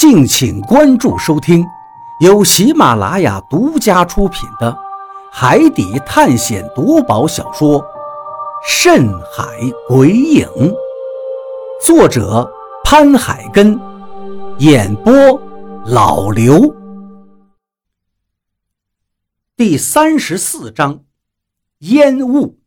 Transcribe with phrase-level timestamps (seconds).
[0.00, 1.62] 敬请关注收听，
[2.20, 4.72] 由喜马拉雅独家出品的
[5.30, 7.78] 《海底探险夺宝小说》
[8.66, 9.44] 《深海
[9.86, 10.46] 鬼影》，
[11.84, 12.50] 作者
[12.82, 13.78] 潘海根，
[14.56, 15.12] 演播
[15.84, 16.74] 老刘。
[19.54, 21.04] 第三十四章，
[21.80, 22.58] 烟雾。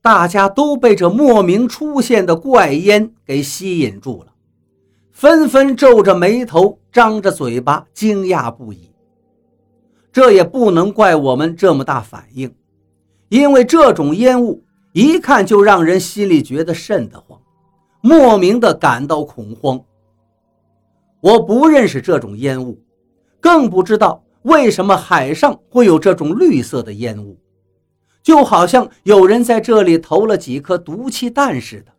[0.00, 4.31] 大家都被这莫名出现的怪烟给吸引住了。
[5.12, 8.90] 纷纷皱着眉头，张着嘴巴，惊讶不已。
[10.10, 12.52] 这也不能怪我们这么大反应，
[13.28, 17.38] 因为这种烟雾一看就让人心里觉得瘆得慌，
[18.00, 19.80] 莫名的感到恐慌。
[21.20, 22.82] 我不认识这种烟雾，
[23.40, 27.38] 更不知道为什么海上会有这种绿色的烟雾，
[28.22, 31.92] 就好像有人在这里投了几颗毒气弹似的。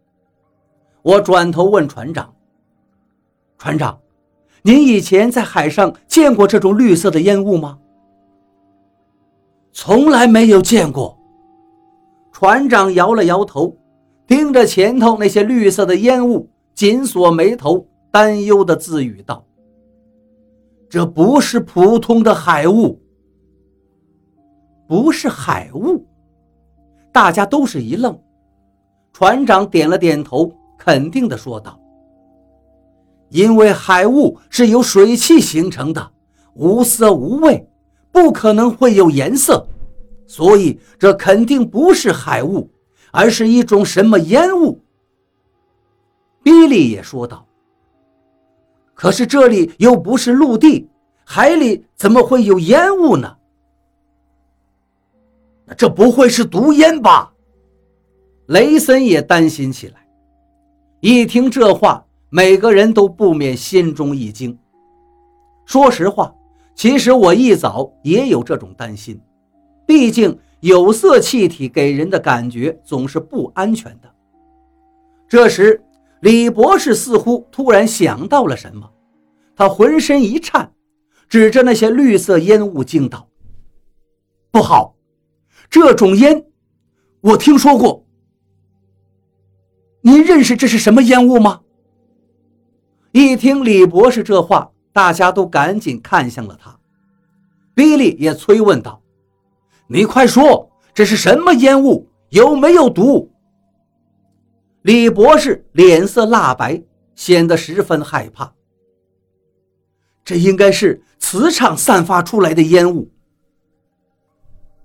[1.03, 2.33] 我转头问船长。
[3.57, 3.99] 船长，
[4.61, 7.79] 您以前在海上见过这种绿色的烟雾吗？
[9.71, 11.17] 从来没有见过。
[12.31, 13.75] 船长摇了摇头，
[14.27, 19.45] 盯着前头那些绿色的烟雾，紧锁眉头，担忧地自语道
[20.89, 22.99] ：“这不是普通的海雾，
[24.87, 26.05] 不是海雾。”
[27.13, 28.19] 大家都是一愣。
[29.13, 31.79] 船长点了点头，肯定地说道。
[33.33, 36.11] 因为海雾是由水汽形成的，
[36.53, 37.67] 无色无味，
[38.11, 39.67] 不可能会有颜色，
[40.27, 42.69] 所以这肯定不是海雾，
[43.09, 44.79] 而是一种什么烟雾。
[46.43, 47.43] 比利也说道
[48.93, 50.87] ：“可是这里又不是陆地，
[51.25, 53.35] 海里怎么会有烟雾呢？
[55.75, 57.33] 这不会是毒烟吧？”
[58.45, 60.07] 雷森也担心起来。
[60.99, 62.05] 一听这话。
[62.35, 64.57] 每个人都不免心中一惊。
[65.67, 66.33] 说实话，
[66.73, 69.21] 其实我一早也有这种担心，
[69.85, 74.11] 毕竟有色气体给人的感觉总是不安全的。
[75.27, 75.79] 这时，
[76.21, 78.89] 李博士似乎突然想到了什么，
[79.55, 80.73] 他浑身一颤，
[81.29, 83.29] 指着那些绿色烟雾惊道
[84.49, 84.95] ：“不好，
[85.69, 86.43] 这种烟
[87.21, 88.03] 我听说过。
[90.01, 91.59] 您认识这是什么烟雾吗？”
[93.13, 96.75] 一听李博士这话，大家都赶紧看向了他。
[97.75, 98.99] 比利也催问道
[99.85, 102.09] ：“你快说，这是什么烟雾？
[102.29, 103.31] 有没有毒？”
[104.81, 106.81] 李博士脸色蜡白，
[107.13, 108.51] 显得十分害怕。
[110.25, 113.07] 这应该是磁场散发出来的烟雾。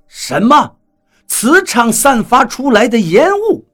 [0.06, 0.77] 什么？
[1.27, 3.65] 磁场散发出来的烟雾？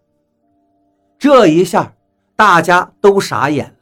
[1.19, 1.93] 这一下，
[2.37, 3.74] 大家都傻眼。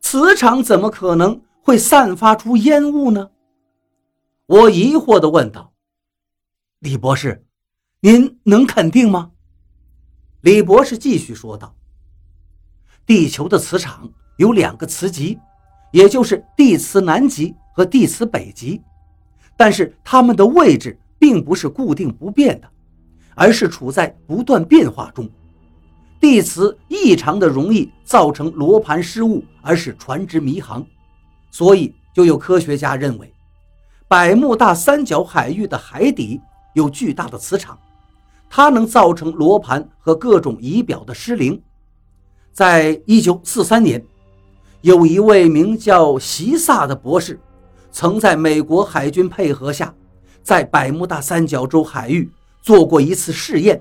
[0.00, 3.30] 磁场怎么可能会散发出烟雾呢？
[4.46, 5.72] 我疑惑地问道
[6.78, 7.44] ：“李博士，
[8.00, 9.32] 您能肯定吗？”
[10.42, 11.74] 李博士继续说道
[13.04, 15.38] ：“地球的磁场有两个磁极，
[15.90, 18.80] 也就是地磁南极和地磁北极，
[19.56, 22.70] 但是它们的位置并不是固定不变的，
[23.34, 25.28] 而是处在不断变化中。”
[26.18, 30.84] 地磁异常的容易造成罗盘失误，而使船只迷航，
[31.50, 33.32] 所以就有科学家认为，
[34.08, 36.40] 百慕大三角海域的海底
[36.74, 37.78] 有巨大的磁场，
[38.48, 41.60] 它能造成罗盘和各种仪表的失灵。
[42.52, 44.02] 在一九四三年，
[44.80, 47.38] 有一位名叫席萨的博士，
[47.92, 49.94] 曾在美国海军配合下，
[50.42, 52.30] 在百慕大三角洲海域
[52.62, 53.80] 做过一次试验，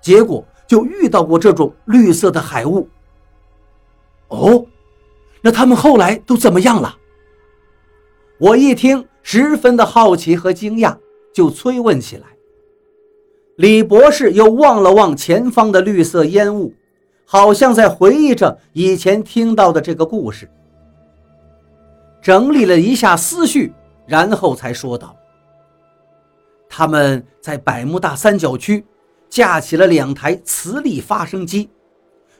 [0.00, 0.46] 结果。
[0.66, 2.88] 就遇到过这种绿色的海雾。
[4.28, 4.66] 哦，
[5.42, 6.96] 那他们后来都怎么样了？
[8.38, 10.96] 我一听，十分的好奇和惊讶，
[11.32, 12.26] 就催问起来。
[13.56, 16.74] 李博士又望了望前方的绿色烟雾，
[17.24, 20.50] 好像在回忆着以前听到的这个故事，
[22.20, 23.72] 整理了一下思绪，
[24.06, 25.14] 然后才说道
[26.68, 28.84] ：“他们在百慕大三角区。”
[29.34, 31.68] 架起了两台磁力发生机，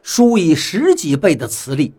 [0.00, 1.93] 输以十几倍的磁力，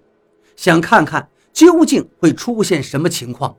[0.56, 3.54] 想看看究竟会出现什么情况。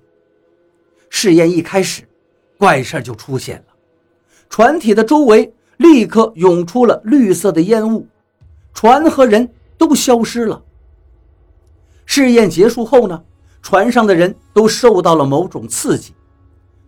[1.10, 2.08] 试验一开始，
[2.56, 3.64] 怪事就出现了，
[4.48, 8.08] 船体的周围立刻涌出了绿色的烟雾，
[8.72, 9.46] 船和人
[9.76, 10.64] 都消失了。
[12.06, 13.22] 试验结束后呢，
[13.60, 16.14] 船上的人都受到了某种刺激，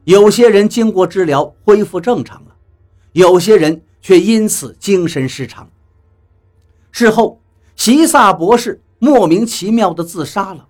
[0.05, 2.57] 有些人经过治疗恢复正常了，
[3.19, 3.83] 有些人。
[4.01, 5.69] 却因此精神失常。
[6.93, 7.41] 事后，
[7.77, 10.67] 席萨博士莫名其妙地自杀了。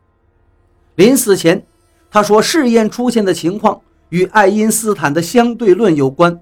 [0.97, 1.65] 临死前，
[2.11, 6.41] 他说试验出现的情况与爱因斯坦的相对论有关，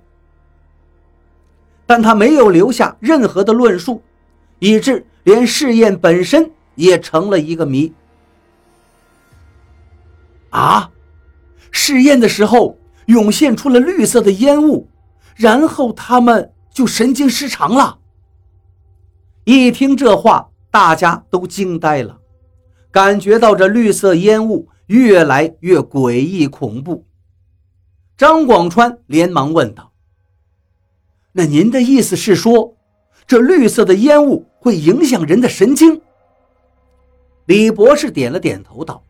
[1.84, 4.00] 但他没有留下任何的论述，
[4.60, 7.92] 以致连试验本身也成了一个谜。
[10.50, 10.90] 啊，
[11.70, 14.88] 试验的时候涌现出了绿色的烟雾，
[15.36, 17.98] 然后他们就神经失常了。
[19.44, 22.18] 一听这话，大家都惊呆了，
[22.90, 27.04] 感觉到这绿色烟雾越来越诡异恐怖。
[28.16, 29.92] 张广川连忙问道
[31.32, 32.74] ：“那您的意思是说，
[33.26, 36.00] 这绿色的烟雾会影响人的神经？”
[37.44, 39.02] 李博士点了点头道。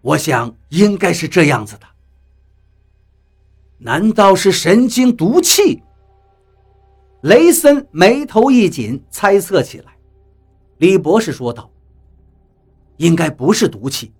[0.00, 1.86] 我想应该是这样子的。
[3.78, 5.82] 难道是神经毒气？
[7.22, 9.92] 雷森眉头一紧，猜测起来。
[10.78, 11.70] 李博士说道
[12.98, 14.12] ：“应该不是毒气。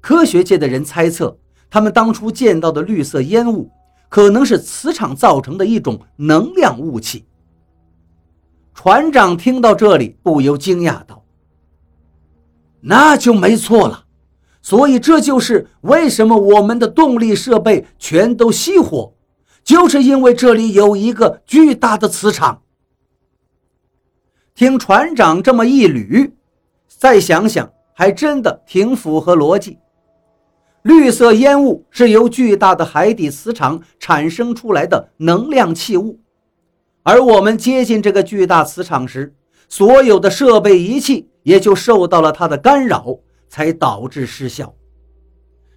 [0.00, 1.36] 科学界的人猜测，
[1.68, 3.70] 他们当初见到的绿色烟雾，
[4.08, 7.24] 可能是磁场造成的一种能量雾气。”
[8.72, 11.24] 船长听到这里，不由惊讶道
[12.80, 14.05] ：“那就没错了。”
[14.66, 19.14] 所以，这就是为什么我们的动力设备全都熄火，
[19.62, 22.62] 就是因为这里有一个巨大的磁场。
[24.56, 26.32] 听船长这么一捋，
[26.88, 29.78] 再想想，还真的挺符合逻辑。
[30.82, 36.18] 绿色烟雾是由巨大的海底磁场产生出来的能量气物，
[37.04, 39.32] 而我们接近这个巨大磁场时，
[39.68, 43.20] 所有的设备仪器也就受到了它的干扰。
[43.48, 44.74] 才导致失效。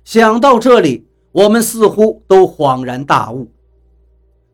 [0.04, 3.52] 想到这里，我们似乎都恍然大悟。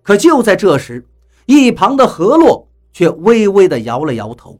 [0.02, 1.08] 可就在这时，
[1.46, 4.60] 一旁的何洛却微微地摇了摇头：“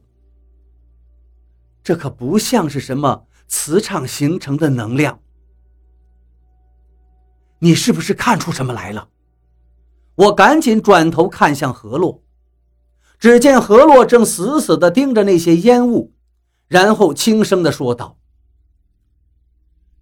[1.84, 5.20] 这可不像是什么磁场形成的能量。
[7.58, 9.08] 你是不是看出什么来了？”
[10.16, 12.22] 我赶紧转头看向何洛，
[13.18, 16.14] 只见何洛正死死地盯着那些烟雾，
[16.68, 18.16] 然后轻声地说道。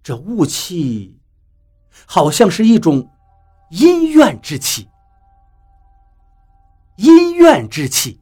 [0.05, 1.17] 这雾气，
[2.05, 3.09] 好像是一种
[3.71, 4.87] 阴怨之气。
[6.97, 8.21] 阴怨之气。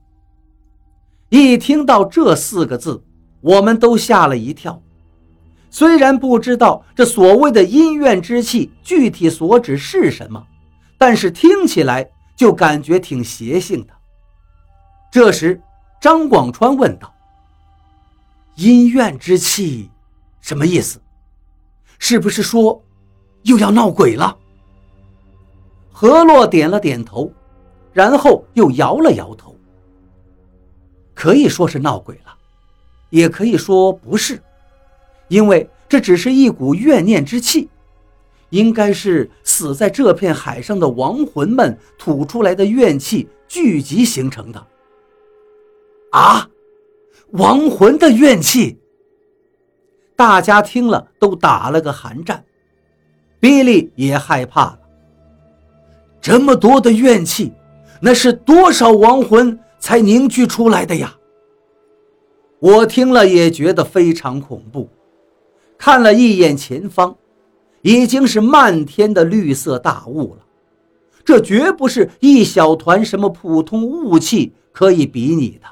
[1.28, 3.04] 一听到这四个字，
[3.42, 4.82] 我们都吓了一跳。
[5.70, 10.42] 虽然不知道这所谓的阴怨之气具体所指是什么，
[10.98, 13.94] 但是听起来就感觉挺邪性的。
[15.12, 15.62] 这时，
[16.00, 17.14] 张广川问道
[18.56, 19.92] ：“阴怨之气，
[20.40, 21.02] 什么意思？”
[22.06, 22.84] 是不是说
[23.44, 24.38] 又要闹鬼了？
[25.90, 27.32] 何洛点了点头，
[27.94, 29.56] 然后又摇了摇头。
[31.14, 32.38] 可以说是闹鬼了，
[33.10, 34.44] 也可以说不是，
[35.30, 37.70] 因为这只是一股怨念之气，
[38.50, 44.68] 应该是死在这片海上的亡魂们吐出来的怨气聚集形成的。
[46.12, 46.50] 啊，
[47.30, 48.78] 亡魂的怨气！
[50.15, 52.44] 大家听了都打了个寒战，
[53.39, 54.80] 比利也害怕了。
[56.21, 57.51] 这么多的怨气，
[58.00, 61.15] 那是多少亡魂才凝聚出来的呀？
[62.60, 64.89] 我听了也觉得非常恐怖。
[65.77, 67.13] 看了一眼前方，
[67.82, 70.46] 已经是漫天的绿色大雾了，
[71.25, 75.67] 这绝不是一小团什么普通雾气可以比拟的。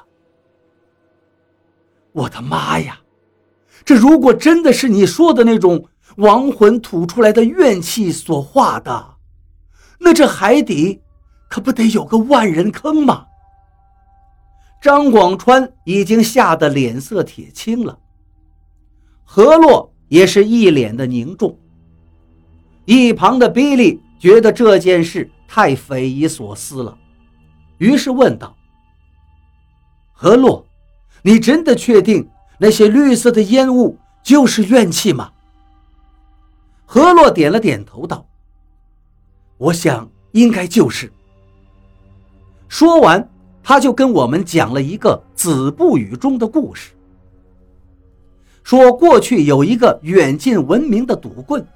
[2.12, 3.00] 我的妈呀！
[3.84, 5.84] 这如果真的是你说的那种
[6.16, 9.14] 亡魂吐出来的怨气所化的，
[9.98, 11.00] 那这海底
[11.48, 13.26] 可不得有个万人坑吗？
[14.80, 17.98] 张广川已经吓得脸色铁青了，
[19.24, 21.56] 何洛也是一脸的凝重。
[22.84, 26.98] 一旁的比利觉得这件事太匪夷所思了，
[27.78, 28.56] 于是问道
[30.12, 30.66] ：“何洛，
[31.22, 32.28] 你真的确定？”
[32.62, 35.32] 那些绿色的烟雾就是怨气吗？
[36.86, 38.24] 何洛点了点头，道
[39.58, 41.12] ：“我想应该就是。”
[42.70, 43.28] 说完，
[43.64, 46.92] 他就跟我们讲了一个《子不语》中的故事，
[48.62, 51.66] 说过去有一个远近闻名的赌棍，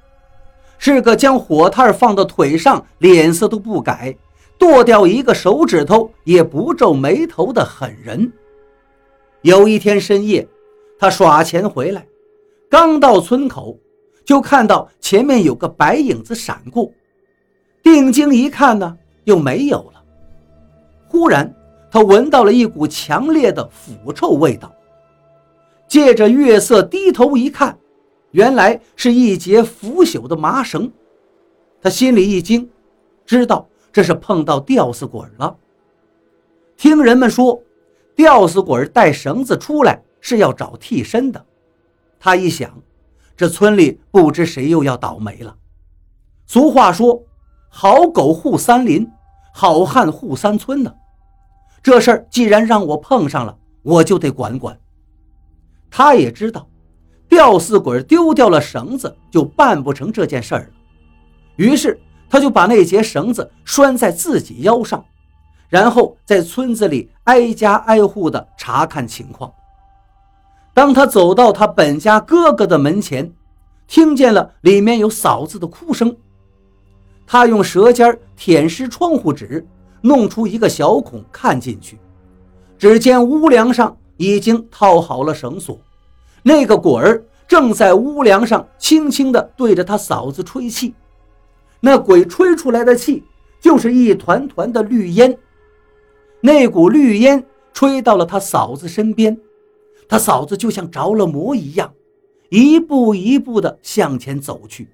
[0.79, 4.17] 是个将火炭放到腿上脸色都不改，
[4.57, 8.33] 剁掉一个手指头也不皱眉头的狠人。
[9.43, 10.47] 有一天深夜。
[10.99, 12.07] 他耍钱回来，
[12.71, 13.79] 刚到村口，
[14.25, 16.91] 就看到前面有个白影子闪过，
[17.83, 20.03] 定睛一看呢，又没有了。
[21.09, 21.55] 忽然，
[21.91, 24.75] 他闻到了一股强烈的腐臭味道，
[25.87, 27.79] 借着月色低头一看，
[28.31, 30.91] 原来是一截腐朽的麻绳。
[31.81, 32.69] 他心里一惊，
[33.25, 35.57] 知道这是碰到吊死鬼了。
[36.77, 37.63] 听人们说，
[38.15, 41.47] 吊死鬼带绳子出来是要找替身的。
[42.19, 42.83] 他一想，
[43.37, 45.57] 这村里不知谁又要倒霉了。
[46.47, 47.23] 俗话说
[47.71, 49.09] ：“好狗护三林，
[49.55, 50.93] 好汉护三村”呢。
[51.81, 54.77] 这事儿既然让我碰上了，我就得管管。
[55.89, 56.69] 他也知道，
[57.29, 60.71] 吊死鬼丢掉了绳子，就办不成这件事儿了。
[61.55, 65.05] 于是，他就把那节绳子拴在自己腰上。
[65.69, 69.53] 然后在村子里挨家挨户的查看情况。
[70.77, 73.33] 当他走到他本家哥哥的门前，
[73.87, 76.15] 听见了里面有嫂子的哭声。
[77.27, 79.67] 他用舌尖舔湿窗户纸，
[80.03, 81.99] 弄出一个小孔看进去。
[82.77, 85.81] 只见屋梁上已经套好了绳索，
[86.43, 90.95] 那个鬼儿正在屋梁上轻轻地对着他嫂子吹气。
[91.81, 93.25] 那鬼吹出来的气
[93.63, 95.39] 就是一团团的绿烟。
[96.43, 97.43] 那股绿烟
[97.73, 99.39] 吹到了他嫂子身边，
[100.09, 101.93] 他嫂子就像着了魔一样，
[102.49, 104.89] 一步一步地向前走去。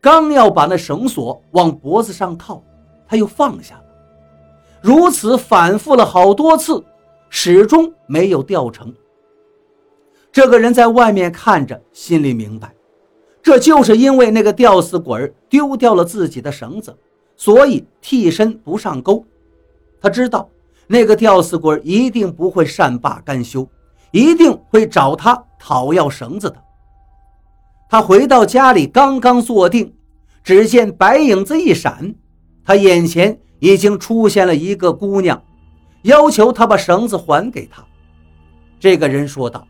[0.00, 2.62] 刚要把那绳索往脖子上套，
[3.06, 3.84] 他又放下了。
[4.80, 6.82] 如此反复了好多次，
[7.28, 8.94] 始终没有掉成。
[10.32, 12.72] 这个人在外面看着，心里明白，
[13.42, 16.96] 这就是因为那个吊死鬼丢掉了自己的绳子，
[17.36, 19.24] 所以替身不上钩。
[20.00, 20.48] 他知道。
[20.92, 23.64] 那个吊死鬼一定不会善罢甘休，
[24.10, 26.56] 一定会找他讨要绳子的。
[27.88, 29.94] 他回到家里，刚刚坐定，
[30.44, 32.14] 只见白影子一闪，
[32.64, 35.42] 他眼前已经出现了一个姑娘，
[36.02, 37.84] 要求他把绳子还给他。
[38.78, 39.66] 这个人说道：“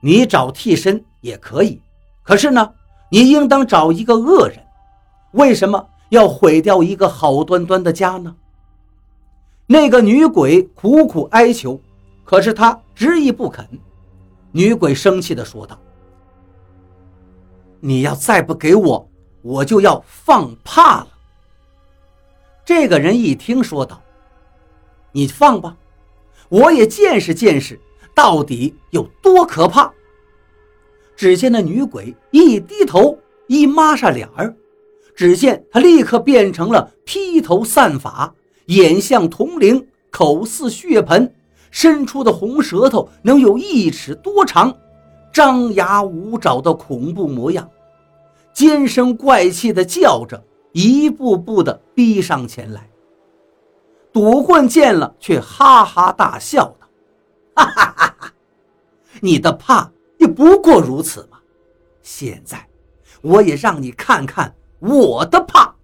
[0.00, 1.82] 你找替身也可以，
[2.22, 2.72] 可是呢，
[3.10, 4.58] 你应当找一个恶人，
[5.32, 8.34] 为什么要毁掉一个好端端的家呢？”
[9.66, 11.80] 那个女鬼苦苦哀求，
[12.32, 13.68] 可是他执意不肯。
[14.52, 15.78] 女鬼生气地说道
[17.78, 19.06] ：“你要再不给我，
[19.42, 21.08] 我就要放怕了。”
[22.64, 24.00] 这个人一听，说道
[25.12, 25.76] ：“你放吧，
[26.48, 27.78] 我也见识见识，
[28.14, 29.92] 到底有多可怕。”
[31.14, 34.56] 只见那女鬼一低头，一抹上脸儿，
[35.14, 38.34] 只见她立刻变成了披头散发。
[38.66, 41.34] 眼像铜铃，口似血盆，
[41.72, 44.72] 伸出的红舌头能有一尺多长，
[45.32, 47.68] 张牙舞爪的恐怖模样，
[48.52, 52.88] 尖声怪气的叫着，一步步的逼上前来。
[54.12, 56.86] 赌棍见了，却哈哈大笑道
[57.56, 58.32] ：“哈哈哈哈，
[59.20, 61.38] 你的怕也不过如此嘛！
[62.02, 62.64] 现在，
[63.22, 65.74] 我也让你看看我的怕。”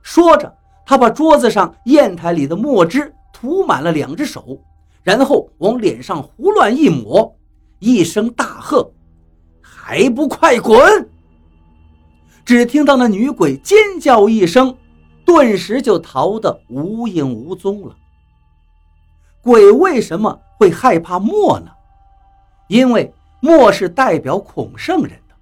[0.00, 0.56] 说着。
[0.86, 4.60] 他把桌子上砚台里的墨汁涂满了两只手，
[5.02, 7.34] 然后往脸上胡乱一抹，
[7.78, 8.92] 一声大喝
[9.62, 11.08] ：“还不快滚！”
[12.44, 14.76] 只听到那女鬼尖叫一声，
[15.24, 17.96] 顿时就逃得无影无踪了。
[19.40, 21.70] 鬼为什么会害怕墨呢？
[22.68, 25.34] 因为墨是代表孔圣人的，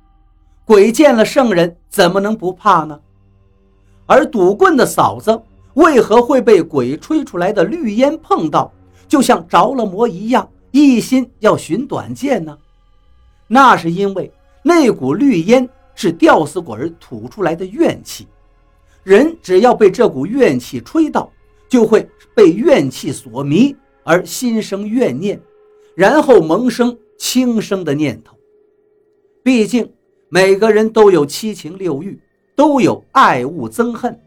[0.65, 3.01] 鬼见了圣人怎么能不怕呢？
[4.07, 5.43] 而赌棍的嫂子
[5.79, 8.73] 为何会被鬼吹出来的绿烟碰到，
[9.07, 12.59] 就像着了魔一样，一心要寻短见呢？
[13.47, 14.33] 那是因为
[14.63, 18.27] 那股绿烟是吊死鬼吐出来的怨气，
[19.05, 21.31] 人只要被这股怨气吹到，
[21.69, 25.41] 就会被怨气所迷而心生怨念，
[25.95, 28.37] 然后萌生轻生的念头。
[29.45, 29.89] 毕竟
[30.29, 32.21] 每个人都有七情六欲。
[32.59, 34.21] 都有爱恶憎恨，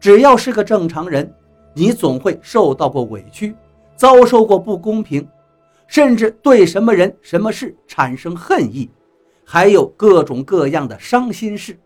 [0.00, 1.34] 只要是个正常人，
[1.74, 3.54] 你总会受到过委屈，
[3.96, 5.26] 遭受过不公平，
[5.86, 8.90] 甚至对什么人、什么事产生恨意，
[9.44, 11.78] 还有各种各样的伤心事。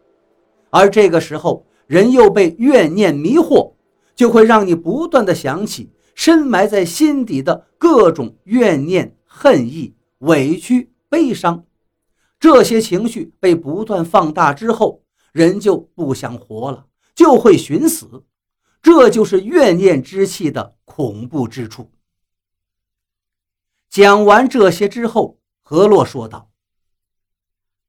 [0.71, 3.73] 而这个时候，人又被怨念迷惑，
[4.15, 11.65] 就会让你不断的想起深埋在心底的各种怨念、恨意、委屈、悲伤，
[12.39, 15.01] 这些情绪被不断放大之后。
[15.33, 16.85] 人就不想活了，
[17.23, 18.25] 就会寻死，
[18.83, 21.93] 这就是怨念之气的恐怖之处。
[23.89, 26.51] 讲完这些之后，何洛说道：“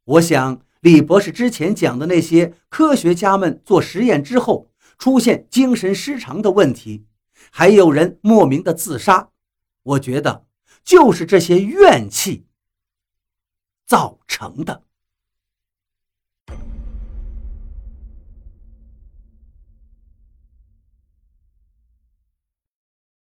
[0.05, 7.07] 我想李博士之前讲的那些科学家们做实验之后出现精神失常的问题，
[7.49, 9.31] 还有人莫名的自杀，
[9.81, 10.45] 我觉得
[10.83, 12.45] 就是这些怨气
[13.87, 14.83] 造成的。